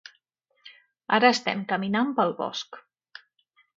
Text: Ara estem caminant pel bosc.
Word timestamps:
Ara 1.17 1.29
estem 1.37 1.61
caminant 1.73 2.11
pel 2.21 2.33
bosc. 2.41 2.81